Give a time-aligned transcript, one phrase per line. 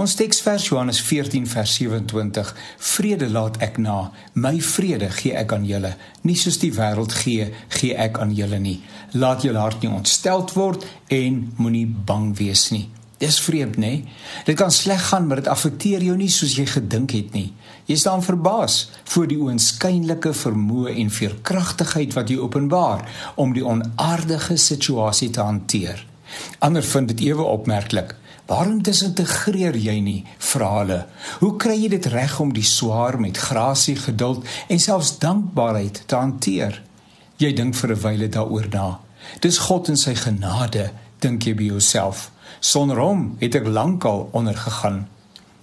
[0.00, 5.66] Ons teksvers Johannes 14 vers 27: Vrede laat ek na, my vrede gee ek aan
[5.68, 5.90] julle,
[6.24, 8.78] nie soos die wêreld gee, gee ek aan julle nie.
[9.12, 12.86] Laat julle hart nie ontsteld word en moenie bang wees nie.
[13.20, 14.06] Dis vreemd, nê?
[14.46, 17.50] Dit kan sleg gaan, maar dit affekteer jou nie soos jy gedink het nie.
[17.90, 23.04] Jy staan verbaas voor die oënskynlike vermoë en veerkragtigheid wat jy openbaar
[23.36, 26.00] om die onaardige situasie te hanteer.
[26.64, 28.16] Ander vind dit ewe opmerklik.
[28.50, 30.20] Waarom disintegreer jy nie?
[30.42, 30.98] Vra hulle.
[31.38, 36.18] Hoe kry jy dit reg om die swaar met grasie, geduld en selfs dankbaarheid te
[36.18, 36.80] hanteer?
[37.38, 39.00] Jy dink vir 'n wyle daaroor na.
[39.40, 42.30] Dis God en sy genade, dink jy by jouself.
[42.60, 45.08] Sonder hom het ek lankal ondergegaan.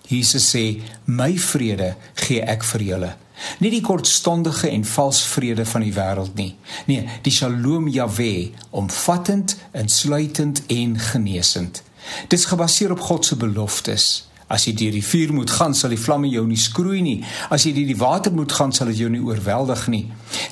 [0.07, 3.15] Jesus sê: "My vrede gee ek vir julle."
[3.59, 6.55] Nie die kortstondige en vals vrede van die wêreld nie.
[6.85, 11.83] Nee, die Shalom Jahwe, omvattend, insluitend en genesend.
[12.31, 14.27] Dis gebaseer op God se beloftes.
[14.47, 17.17] As jy deur die vuur moet gaan, sal die vlamme jou nie skroei nie.
[17.51, 20.05] As jy deur die water moet gaan, sal dit jou nie oorweldig nie.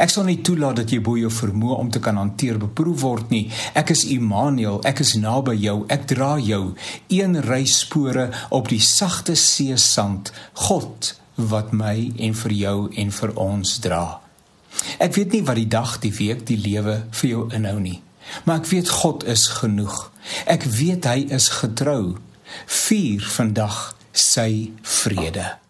[0.03, 3.31] Ek sal nie toelaat dat jy bo jou vermoë om te kan hanteer beproef word
[3.31, 3.45] nie.
[3.72, 6.73] Ek is Immanuel, ek is naby jou, ek dra jou.
[7.08, 10.34] Een ry spore op die sagte see sand.
[10.67, 14.03] God wat my en vir jou en vir ons dra.
[15.00, 18.02] Ek weet nie wat die dag, die week, die lewe vir jou inhou nie.
[18.44, 20.12] Maar ek weet God is genoeg.
[20.45, 22.18] Ek weet hy is getrou.
[22.66, 25.65] Vier vandag sy vrede.